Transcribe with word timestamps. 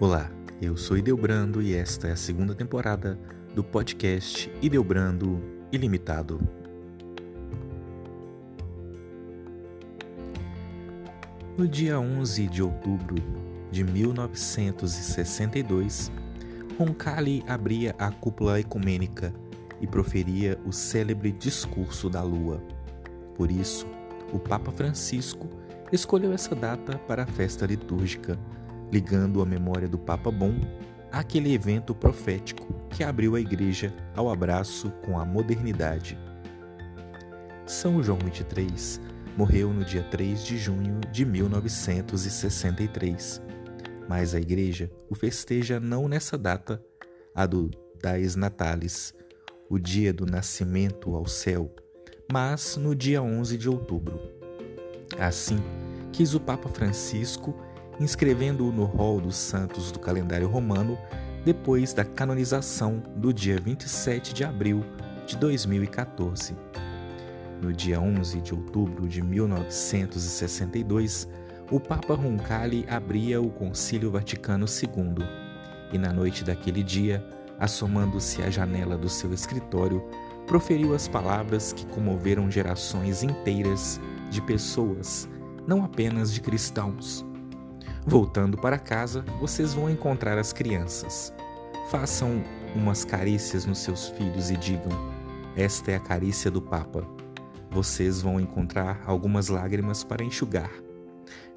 Olá, 0.00 0.30
eu 0.62 0.76
sou 0.76 0.96
Ideobrando 0.96 1.60
e 1.60 1.74
esta 1.74 2.06
é 2.06 2.12
a 2.12 2.16
segunda 2.16 2.54
temporada 2.54 3.18
do 3.52 3.64
podcast 3.64 4.48
Ideobrando 4.62 5.42
Ilimitado. 5.72 6.40
No 11.56 11.66
dia 11.66 11.98
11 11.98 12.46
de 12.46 12.62
outubro 12.62 13.16
de 13.72 13.82
1962, 13.82 16.12
Roncalli 16.78 17.42
abria 17.48 17.92
a 17.98 18.12
cúpula 18.12 18.60
ecumênica 18.60 19.34
e 19.80 19.86
proferia 19.88 20.60
o 20.64 20.70
célebre 20.70 21.32
Discurso 21.32 22.08
da 22.08 22.22
Lua. 22.22 22.62
Por 23.34 23.50
isso, 23.50 23.84
o 24.32 24.38
Papa 24.38 24.70
Francisco 24.70 25.48
escolheu 25.90 26.32
essa 26.32 26.54
data 26.54 26.96
para 26.98 27.24
a 27.24 27.26
festa 27.26 27.66
litúrgica, 27.66 28.38
ligando 28.92 29.42
a 29.42 29.46
memória 29.46 29.88
do 29.88 29.98
Papa 29.98 30.30
Bom 30.30 30.54
àquele 31.10 31.54
evento 31.54 31.94
profético 31.94 32.74
que 32.90 33.02
abriu 33.04 33.34
a 33.34 33.40
Igreja 33.40 33.94
ao 34.14 34.30
abraço 34.30 34.90
com 35.04 35.18
a 35.18 35.24
modernidade. 35.24 36.18
São 37.66 38.02
João 38.02 38.18
23 38.18 39.00
morreu 39.36 39.72
no 39.72 39.84
dia 39.84 40.02
3 40.02 40.44
de 40.44 40.58
junho 40.58 41.00
de 41.12 41.24
1963, 41.24 43.40
mas 44.08 44.34
a 44.34 44.40
Igreja 44.40 44.90
o 45.08 45.14
festeja 45.14 45.78
não 45.78 46.08
nessa 46.08 46.36
data, 46.36 46.82
a 47.34 47.46
do 47.46 47.70
Dais 48.02 48.34
Natalis, 48.34 49.14
o 49.68 49.78
dia 49.78 50.12
do 50.12 50.26
nascimento 50.26 51.14
ao 51.14 51.26
céu, 51.26 51.72
mas 52.32 52.76
no 52.76 52.94
dia 52.94 53.22
11 53.22 53.58
de 53.58 53.68
outubro. 53.68 54.18
Assim, 55.18 55.58
quis 56.12 56.34
o 56.34 56.40
Papa 56.40 56.68
Francisco, 56.68 57.54
inscrevendo-o 58.00 58.72
no 58.72 58.84
rol 58.84 59.20
dos 59.20 59.36
santos 59.36 59.90
do 59.90 59.98
calendário 59.98 60.48
romano, 60.48 60.96
depois 61.44 61.92
da 61.92 62.04
canonização 62.04 63.02
do 63.16 63.32
dia 63.32 63.60
27 63.60 64.32
de 64.34 64.44
abril 64.44 64.84
de 65.26 65.36
2014. 65.36 66.56
No 67.60 67.72
dia 67.72 68.00
11 68.00 68.40
de 68.40 68.54
outubro 68.54 69.08
de 69.08 69.20
1962, 69.20 71.28
o 71.70 71.80
Papa 71.80 72.14
Roncalli 72.14 72.86
abria 72.88 73.42
o 73.42 73.50
Concílio 73.50 74.10
Vaticano 74.10 74.66
II, 74.66 75.26
e 75.92 75.98
na 75.98 76.12
noite 76.12 76.44
daquele 76.44 76.82
dia, 76.82 77.24
assomando-se 77.58 78.42
à 78.42 78.50
janela 78.50 78.96
do 78.96 79.08
seu 79.08 79.32
escritório, 79.32 80.02
proferiu 80.46 80.94
as 80.94 81.08
palavras 81.08 81.72
que 81.72 81.84
comoveram 81.86 82.50
gerações 82.50 83.22
inteiras 83.22 84.00
de 84.30 84.40
pessoas, 84.40 85.28
não 85.66 85.84
apenas 85.84 86.32
de 86.32 86.40
cristãos. 86.40 87.26
Voltando 88.08 88.56
para 88.56 88.78
casa, 88.78 89.22
vocês 89.38 89.74
vão 89.74 89.90
encontrar 89.90 90.38
as 90.38 90.50
crianças. 90.50 91.30
Façam 91.90 92.42
umas 92.74 93.04
carícias 93.04 93.66
nos 93.66 93.80
seus 93.80 94.08
filhos 94.08 94.50
e 94.50 94.56
digam: 94.56 94.90
Esta 95.54 95.90
é 95.90 95.96
a 95.96 96.00
carícia 96.00 96.50
do 96.50 96.62
Papa. 96.62 97.06
Vocês 97.70 98.22
vão 98.22 98.40
encontrar 98.40 99.02
algumas 99.04 99.48
lágrimas 99.48 100.04
para 100.04 100.24
enxugar. 100.24 100.70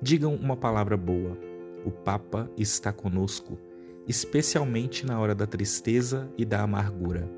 Digam 0.02 0.36
uma 0.36 0.58
palavra 0.58 0.98
boa. 0.98 1.38
O 1.86 1.90
Papa 1.90 2.52
está 2.58 2.92
conosco, 2.92 3.58
especialmente 4.06 5.06
na 5.06 5.18
hora 5.22 5.34
da 5.34 5.48
tristeza 5.48 6.30
e 6.38 6.44
da 6.44 6.64
amargura. 6.64 7.32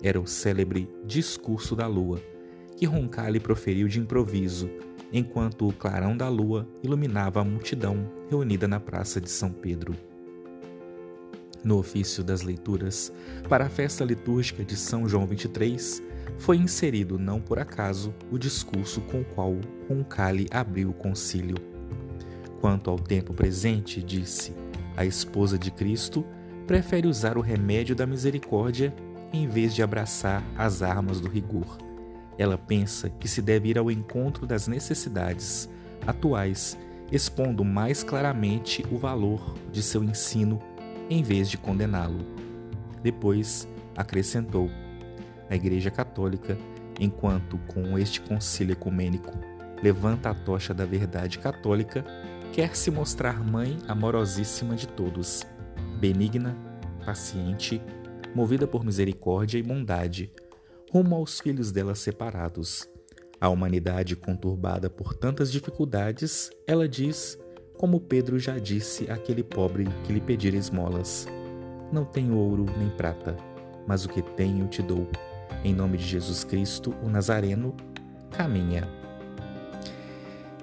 Era 0.00 0.20
o 0.20 0.26
célebre 0.26 0.88
Discurso 1.04 1.74
da 1.74 1.88
Lua, 1.88 2.22
que 2.76 2.86
Roncalli 2.86 3.40
proferiu 3.40 3.88
de 3.88 3.98
improviso, 3.98 4.70
enquanto 5.12 5.68
o 5.68 5.72
clarão 5.72 6.16
da 6.16 6.28
lua 6.28 6.68
iluminava 6.82 7.40
a 7.40 7.44
multidão 7.44 8.10
reunida 8.28 8.66
na 8.66 8.80
Praça 8.80 9.20
de 9.20 9.30
São 9.30 9.50
Pedro. 9.50 9.94
No 11.62 11.78
ofício 11.78 12.22
das 12.22 12.42
leituras, 12.42 13.12
para 13.48 13.66
a 13.66 13.68
festa 13.68 14.04
litúrgica 14.04 14.64
de 14.64 14.76
São 14.76 15.08
João 15.08 15.26
23, 15.26 16.02
foi 16.38 16.56
inserido 16.58 17.18
não 17.18 17.40
por 17.40 17.58
acaso 17.58 18.14
o 18.30 18.38
discurso 18.38 19.00
com 19.02 19.20
o 19.20 19.24
qual 19.24 19.56
Roncalli 19.88 20.46
abriu 20.50 20.90
o 20.90 20.94
concílio. 20.94 21.56
Quanto 22.60 22.90
ao 22.90 22.98
tempo 22.98 23.34
presente, 23.34 24.02
disse, 24.02 24.54
a 24.96 25.04
esposa 25.04 25.58
de 25.58 25.70
Cristo 25.70 26.24
prefere 26.66 27.06
usar 27.06 27.36
o 27.36 27.40
remédio 27.40 27.94
da 27.94 28.06
misericórdia 28.06 28.94
em 29.32 29.48
vez 29.48 29.74
de 29.74 29.82
abraçar 29.82 30.42
as 30.56 30.82
armas 30.82 31.20
do 31.20 31.28
rigor. 31.28 31.85
Ela 32.38 32.58
pensa 32.58 33.08
que 33.08 33.28
se 33.28 33.40
deve 33.40 33.70
ir 33.70 33.78
ao 33.78 33.90
encontro 33.90 34.46
das 34.46 34.68
necessidades 34.68 35.68
atuais, 36.06 36.78
expondo 37.10 37.64
mais 37.64 38.02
claramente 38.02 38.84
o 38.90 38.98
valor 38.98 39.54
de 39.72 39.82
seu 39.82 40.02
ensino 40.02 40.60
em 41.08 41.22
vez 41.22 41.48
de 41.48 41.56
condená-lo. 41.56 42.26
Depois, 43.02 43.68
acrescentou: 43.96 44.70
a 45.48 45.54
Igreja 45.54 45.90
Católica, 45.90 46.58
enquanto 46.98 47.58
com 47.68 47.98
este 47.98 48.20
concílio 48.20 48.72
ecumênico 48.72 49.32
levanta 49.82 50.30
a 50.30 50.34
tocha 50.34 50.72
da 50.72 50.84
verdade 50.84 51.38
católica, 51.38 52.04
quer 52.52 52.74
se 52.74 52.90
mostrar 52.90 53.44
mãe 53.44 53.78
amorosíssima 53.86 54.74
de 54.74 54.88
todos, 54.88 55.46
benigna, 56.00 56.56
paciente, 57.04 57.80
movida 58.34 58.66
por 58.66 58.84
misericórdia 58.84 59.58
e 59.58 59.62
bondade, 59.62 60.30
rumo 60.96 61.16
aos 61.16 61.40
filhos 61.40 61.70
dela 61.70 61.94
separados. 61.94 62.88
A 63.38 63.50
humanidade 63.50 64.16
conturbada 64.16 64.88
por 64.88 65.12
tantas 65.12 65.52
dificuldades, 65.52 66.50
ela 66.66 66.88
diz, 66.88 67.38
como 67.76 68.00
Pedro 68.00 68.38
já 68.38 68.58
disse 68.58 69.10
àquele 69.10 69.42
pobre 69.42 69.84
que 70.04 70.12
lhe 70.14 70.22
pedira 70.22 70.56
esmolas: 70.56 71.26
Não 71.92 72.06
tenho 72.06 72.38
ouro 72.38 72.64
nem 72.78 72.88
prata, 72.88 73.36
mas 73.86 74.06
o 74.06 74.08
que 74.08 74.22
tenho 74.22 74.66
te 74.68 74.80
dou 74.80 75.06
em 75.62 75.74
nome 75.74 75.98
de 75.98 76.04
Jesus 76.04 76.44
Cristo, 76.44 76.94
o 77.02 77.10
Nazareno, 77.10 77.76
caminha. 78.30 78.88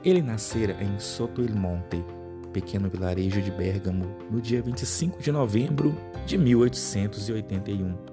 Ele 0.04 0.24
nascera 0.24 0.76
em 0.84 0.98
Soto 1.00 1.44
il 1.44 1.54
Monte, 1.54 2.04
pequeno 2.52 2.90
vilarejo 2.90 3.40
de 3.40 3.52
Bérgamo, 3.52 4.06
no 4.32 4.42
dia 4.42 4.64
25 4.64 5.22
de 5.22 5.32
novembro 5.32 5.96
de 6.26 6.40
1881. 6.40 8.13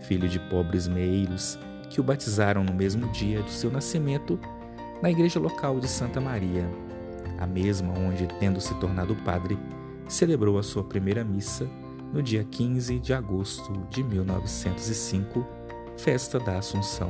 Filho 0.00 0.28
de 0.28 0.38
pobres 0.38 0.88
meeiros 0.88 1.58
que 1.90 2.00
o 2.00 2.04
batizaram 2.04 2.62
no 2.62 2.72
mesmo 2.72 3.10
dia 3.12 3.42
do 3.42 3.50
seu 3.50 3.70
nascimento 3.70 4.38
na 5.02 5.10
igreja 5.10 5.38
local 5.38 5.78
de 5.80 5.88
Santa 5.88 6.20
Maria, 6.20 6.68
a 7.38 7.46
mesma 7.46 7.92
onde, 7.98 8.26
tendo 8.40 8.60
se 8.60 8.74
tornado 8.74 9.14
padre, 9.16 9.58
celebrou 10.08 10.58
a 10.58 10.62
sua 10.62 10.82
primeira 10.82 11.24
missa 11.24 11.68
no 12.12 12.22
dia 12.22 12.44
15 12.44 12.98
de 12.98 13.12
agosto 13.12 13.72
de 13.90 14.02
1905 14.02 15.46
Festa 15.96 16.38
da 16.38 16.58
Assunção. 16.58 17.08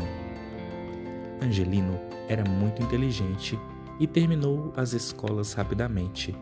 Angelino 1.42 1.98
era 2.28 2.44
muito 2.48 2.82
inteligente 2.82 3.58
e 4.00 4.06
terminou 4.06 4.72
as 4.76 4.92
escolas 4.92 5.52
rapidamente, 5.52 6.36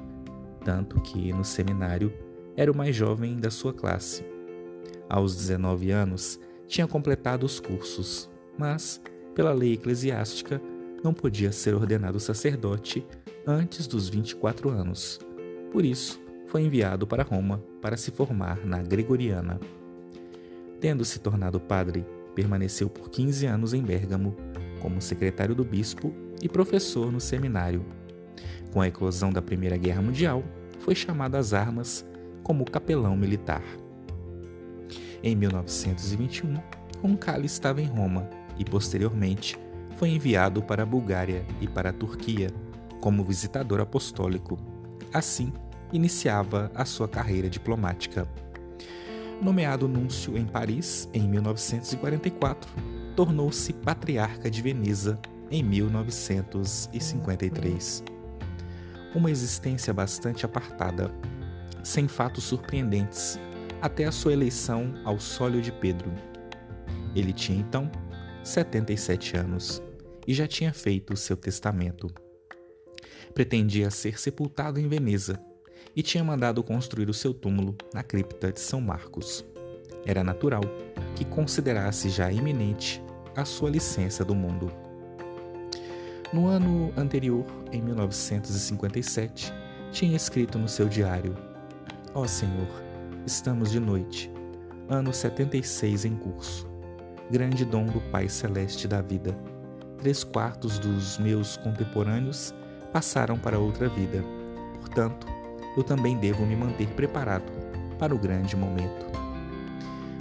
tanto 0.65 1.01
que 1.01 1.33
no 1.33 1.45
seminário 1.45 2.13
era 2.57 2.73
o 2.73 2.77
mais 2.77 2.97
jovem 2.97 3.37
da 3.37 3.51
sua 3.51 3.73
classe. 3.73 4.36
Aos 5.09 5.37
19 5.37 5.91
anos, 5.91 6.41
tinha 6.67 6.87
completado 6.87 7.47
os 7.47 7.61
cursos, 7.61 8.29
mas, 8.59 9.01
pela 9.35 9.53
lei 9.53 9.75
eclesiástica, 9.75 10.61
não 11.03 11.15
podia 11.15 11.53
ser 11.53 11.75
ordenado 11.75 12.19
sacerdote 12.19 13.07
antes 13.47 13.87
dos 13.87 14.09
24 14.09 14.69
anos. 14.71 15.21
Por 15.71 15.85
isso, 15.85 16.21
foi 16.47 16.63
enviado 16.63 17.07
para 17.07 17.23
Roma 17.23 17.63
para 17.81 17.97
se 17.97 18.11
formar 18.11 18.65
na 18.65 18.83
Gregoriana. 18.83 19.61
Tendo 20.81 21.05
se 21.05 21.19
tornado 21.21 21.61
padre, 21.61 22.05
permaneceu 22.35 22.89
por 22.89 23.09
15 23.09 23.47
anos 23.47 23.73
em 23.73 23.83
Bérgamo 23.83 24.37
como 24.81 25.01
secretário 25.01 25.55
do 25.55 25.65
bispo 25.65 26.13
e 26.43 26.49
professor 26.49 27.11
no 27.11 27.21
seminário. 27.21 27.85
Com 28.73 28.81
a 28.81 28.89
eclosão 28.89 29.33
da 29.33 29.41
Primeira 29.41 29.77
Guerra 29.77 30.03
Mundial, 30.03 30.43
foi 30.81 30.95
chamado 30.95 31.37
às 31.37 31.53
armas 31.53 32.05
como 32.43 32.71
capelão 32.71 33.17
militar. 33.17 33.63
Em 35.27 35.35
1921, 35.35 36.55
Roncalli 37.03 37.47
estava 37.47 37.83
em 37.83 37.87
Roma 37.87 38.31
e, 38.57 38.65
posteriormente, 38.65 39.59
foi 39.97 40.11
enviado 40.11 40.63
para 40.63 40.85
a 40.85 40.87
Bulgária 40.87 41.45
e 41.61 41.67
para 41.67 41.91
a 41.91 41.93
Turquia 41.93 42.49
como 43.01 43.25
visitador 43.25 43.81
apostólico. 43.81 44.57
Assim, 45.13 45.53
iniciava 45.93 46.71
a 46.77 46.85
sua 46.85 47.09
carreira 47.09 47.51
diplomática. 47.51 48.29
Nomeado 49.43 49.89
núncio 49.89 50.39
em 50.39 50.45
Paris 50.45 51.09
em 51.13 51.29
1944, 51.29 52.71
tornou-se 53.17 53.73
patriarca 53.73 54.49
de 54.49 54.63
Veneza 54.63 55.19
em 55.51 55.61
1953. 55.61 58.05
Uma 59.13 59.33
existência 59.33 59.93
bastante 59.93 60.47
apartada, 60.47 61.11
sem 61.83 62.07
fatos 62.07 62.45
surpreendentes, 62.45 63.41
até 63.81 64.05
a 64.05 64.13
sua 64.13 64.33
eleição 64.33 64.95
ao 65.05 65.19
sólio 65.19 65.61
de 65.61 65.73
Pedro. 65.73 66.13
Ele 67.15 67.33
tinha 67.33 67.59
então 67.59 67.91
77 68.43 69.37
anos 69.37 69.83
e 70.27 70.35
já 70.35 70.47
tinha 70.47 70.73
feito 70.73 71.15
o 71.15 71.17
seu 71.17 71.37
testamento. 71.37 72.09
Pretendia 73.35 73.91
ser 73.91 74.19
sepultado 74.19 74.81
em 74.81 74.89
Veneza 74.89 75.41
e 75.95 76.03
tinha 76.03 76.23
mandado 76.23 76.63
construir 76.63 77.09
o 77.09 77.15
seu 77.15 77.33
túmulo 77.33 77.77
na 77.93 78.03
cripta 78.03 78.53
de 78.53 78.61
São 78.61 78.81
Marcos. 78.81 79.45
Era 80.05 80.23
natural 80.23 80.63
que 81.15 81.25
considerasse 81.25 82.09
já 82.09 82.31
iminente 82.31 83.03
a 83.35 83.45
sua 83.45 83.71
licença 83.71 84.25
do 84.25 84.35
mundo. 84.35 84.71
No 86.33 86.49
ano 86.49 86.93
anterior, 86.97 87.45
em 87.73 87.81
1957, 87.81 89.53
tinha 89.91 90.17
escrito 90.17 90.59
no 90.59 90.69
seu 90.69 90.89
diário: 90.89 91.37
Ó 92.15 92.23
oh 92.23 92.29
Senhor, 92.29 92.86
estamos 93.27 93.73
de 93.73 93.81
noite, 93.81 94.33
ano 94.89 95.13
76 95.13 96.05
em 96.05 96.15
curso. 96.15 96.65
Grande 97.29 97.65
dom 97.65 97.87
do 97.87 98.01
Pai 98.13 98.29
Celeste 98.29 98.87
da 98.87 99.03
vida. 99.03 99.37
Três 99.99 100.23
quartos 100.23 100.79
dos 100.79 101.19
meus 101.19 101.57
contemporâneos 101.57 102.55
passaram 102.93 103.37
para 103.37 103.59
outra 103.59 103.89
vida. 103.89 104.23
Portanto, 104.79 105.27
eu 105.77 105.83
também 105.83 106.17
devo 106.17 106.47
me 106.47 106.55
manter 106.55 106.87
preparado 106.91 107.51
para 107.99 108.15
o 108.15 108.19
grande 108.19 108.57
momento. 108.57 109.07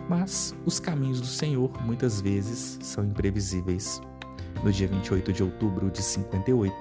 Mas 0.10 0.56
os 0.66 0.80
caminhos 0.80 1.22
do 1.22 1.28
Senhor 1.28 1.72
muitas 1.84 2.20
vezes 2.20 2.80
são 2.82 3.04
imprevisíveis. 3.06 4.02
No 4.64 4.72
dia 4.72 4.88
28 4.88 5.32
de 5.32 5.44
outubro 5.44 5.92
de 5.92 6.02
58, 6.02 6.74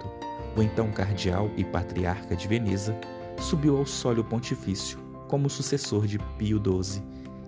o 0.57 0.63
então 0.63 0.91
cardeal 0.91 1.51
e 1.55 1.65
patriarca 1.65 2.35
de 2.35 2.49
Veneza 2.49 2.99
subiu 3.39 3.77
ao 3.77 3.85
sólio 3.85 4.25
pontifício 4.25 5.04
como 5.35 5.51
sucessor 5.51 6.07
de 6.07 6.17
Pio 6.39 6.63
XII 6.63 7.03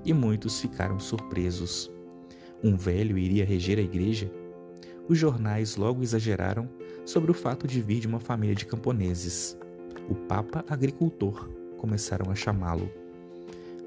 e 0.04 0.12
muitos 0.12 0.60
ficaram 0.60 0.98
surpresos. 0.98 1.88
Um 2.60 2.76
velho 2.76 3.16
iria 3.16 3.44
reger 3.44 3.78
a 3.78 3.80
igreja? 3.80 4.28
Os 5.08 5.16
jornais 5.16 5.76
logo 5.76 6.02
exageraram 6.02 6.68
sobre 7.04 7.30
o 7.30 7.34
fato 7.34 7.64
de 7.64 7.80
vir 7.80 8.00
de 8.00 8.08
uma 8.08 8.18
família 8.18 8.56
de 8.56 8.66
camponeses. 8.66 9.56
O 10.10 10.16
Papa 10.16 10.64
Agricultor 10.68 11.48
começaram 11.78 12.28
a 12.28 12.34
chamá-lo. 12.34 12.90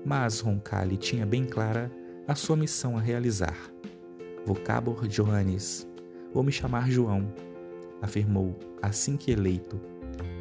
Mas 0.06 0.40
Roncalli 0.40 0.96
tinha 0.96 1.26
bem 1.26 1.44
clara 1.44 1.92
a 2.26 2.36
sua 2.36 2.56
missão 2.56 2.98
a 2.98 3.02
realizar. 3.02 3.70
Vocabor 4.46 5.10
Johannes, 5.10 5.86
Vou 6.34 6.42
me 6.42 6.54
chamar 6.54 6.90
João, 6.90 7.34
afirmou 8.02 8.58
assim 8.82 9.18
que 9.18 9.30
eleito. 9.30 9.78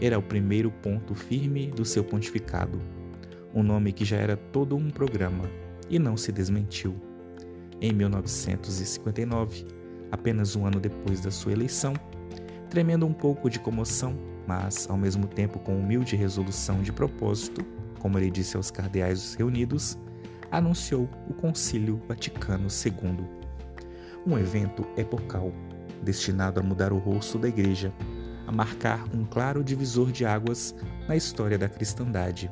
Era 0.01 0.17
o 0.17 0.23
primeiro 0.23 0.71
ponto 0.71 1.13
firme 1.13 1.67
do 1.67 1.85
seu 1.85 2.05
pontificado, 2.05 2.81
um 3.55 3.63
nome 3.63 3.93
que 3.93 4.05
já 4.05 4.17
era 4.17 4.37
todo 4.37 4.77
um 4.77 4.91
programa 4.91 5.45
e 5.89 5.99
não 5.99 6.17
se 6.17 6.31
desmentiu. 6.31 6.95
Em 7.81 7.93
1959, 7.93 9.67
apenas 10.11 10.57
um 10.57 10.67
ano 10.67 10.81
depois 10.81 11.21
da 11.21 11.31
sua 11.31 11.53
eleição, 11.53 11.95
tremendo 12.69 13.07
um 13.07 13.13
pouco 13.13 13.49
de 13.49 13.59
comoção, 13.59 14.15
mas 14.47 14.89
ao 14.91 14.97
mesmo 14.97 15.27
tempo 15.27 15.59
com 15.59 15.79
humilde 15.79 16.17
resolução 16.17 16.83
de 16.83 16.93
propósito, 16.93 17.65
como 18.01 18.19
ele 18.19 18.31
disse 18.31 18.57
aos 18.57 18.71
cardeais 18.71 19.35
reunidos, 19.35 19.99
anunciou 20.51 21.09
o 21.29 21.35
Concílio 21.35 22.01
Vaticano 22.09 22.69
II. 22.69 23.25
Um 24.27 24.39
evento 24.39 24.87
epocal 24.97 25.53
destinado 26.03 26.61
a 26.61 26.63
mudar 26.63 26.93
o 26.93 26.99
rosto 26.99 27.39
da 27.39 27.49
Igreja, 27.49 27.93
a 28.47 28.53
marcar 28.53 29.05
um 29.15 29.25
claro 29.25 29.63
divisor 29.63 30.11
de 30.11 30.25
águas 30.25 30.75
na 31.07 31.17
história 31.17 31.59
da 31.59 31.69
cristandade. 31.69 32.51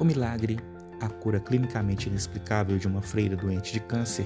O 0.00 0.04
milagre, 0.04 0.58
a 0.98 1.10
cura 1.10 1.38
clinicamente 1.38 2.08
inexplicável 2.08 2.78
de 2.78 2.88
uma 2.88 3.02
freira 3.02 3.36
doente 3.36 3.70
de 3.70 3.80
câncer, 3.80 4.24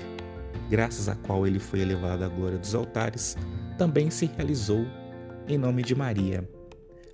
graças 0.70 1.08
à 1.08 1.16
qual 1.16 1.44
ele 1.48 1.58
foi 1.58 1.80
elevado 1.80 2.22
à 2.22 2.28
glória 2.28 2.56
dos 2.56 2.76
altares, 2.76 3.36
também 3.76 4.08
se 4.08 4.26
realizou 4.26 4.86
em 5.48 5.58
nome 5.58 5.82
de 5.82 5.92
Maria. 5.92 6.48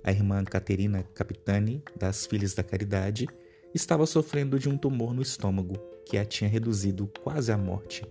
A 0.03 0.11
irmã 0.11 0.43
Caterina 0.43 1.03
Capitani, 1.15 1.83
das 1.97 2.27
Filhas 2.27 2.53
da 2.53 2.61
Caridade, 2.61 3.27
estava 3.73 4.05
sofrendo 4.05 4.59
de 4.59 4.69
um 4.69 4.77
tumor 4.77 5.11
no 5.11 5.23
estômago 5.23 5.73
que 6.05 6.15
a 6.15 6.23
tinha 6.23 6.47
reduzido 6.47 7.11
quase 7.23 7.51
à 7.51 7.57
morte. 7.57 8.05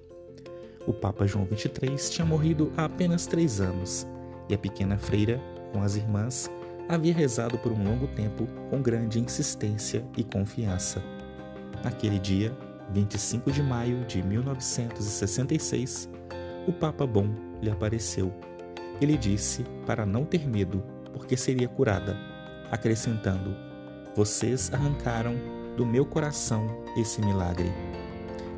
O 0.84 0.92
Papa 0.92 1.28
João 1.28 1.46
XXIII 1.46 2.10
tinha 2.10 2.26
morrido 2.26 2.72
há 2.76 2.86
apenas 2.86 3.24
três 3.24 3.60
anos 3.60 4.04
e 4.48 4.54
a 4.54 4.58
pequena 4.58 4.98
freira, 4.98 5.40
com 5.72 5.80
as 5.80 5.94
irmãs, 5.94 6.50
havia 6.90 7.14
rezado 7.14 7.56
por 7.58 7.70
um 7.70 7.84
longo 7.84 8.08
tempo 8.08 8.48
com 8.68 8.82
grande 8.82 9.20
insistência 9.20 10.04
e 10.16 10.24
confiança. 10.24 11.00
Naquele 11.84 12.18
dia, 12.18 12.52
25 12.92 13.52
de 13.52 13.62
maio 13.62 14.04
de 14.06 14.20
1966, 14.22 16.10
o 16.66 16.72
Papa 16.72 17.06
Bom 17.06 17.30
lhe 17.62 17.70
apareceu. 17.70 18.32
Ele 19.00 19.16
disse 19.16 19.64
para 19.86 20.04
não 20.04 20.24
ter 20.24 20.48
medo, 20.48 20.82
porque 21.12 21.36
seria 21.36 21.68
curada, 21.68 22.16
acrescentando: 22.70 23.56
Vocês 24.16 24.72
arrancaram 24.72 25.36
do 25.76 25.86
meu 25.86 26.04
coração 26.04 26.66
esse 26.96 27.20
milagre. 27.20 27.72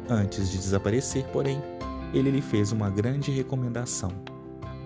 Antes 0.09 0.51
de 0.51 0.57
desaparecer, 0.57 1.25
porém, 1.27 1.61
ele 2.15 2.31
lhe 2.31 2.43
fez 2.43 2.73
uma 2.73 2.89
grande 2.89 3.31
recomendação 3.31 4.11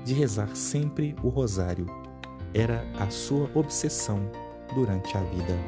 de 0.05 0.15
rezar 0.15 0.55
sempre 0.55 1.17
o 1.23 1.29
rosário. 1.29 2.06
Era 2.55 2.85
a 2.99 3.11
sua 3.11 3.51
obsessão 3.55 4.31
durante 4.75 5.17
a 5.17 5.21
vida. 5.21 5.59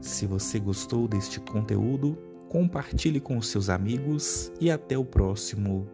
Se 0.00 0.26
você 0.26 0.60
gostou 0.60 1.08
deste 1.08 1.40
conteúdo, 1.40 2.16
compartilhe 2.48 3.20
com 3.20 3.42
seus 3.42 3.68
amigos 3.68 4.52
e 4.60 4.70
até 4.70 4.96
o 4.96 5.04
próximo 5.04 5.88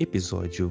episódio. 0.00 0.70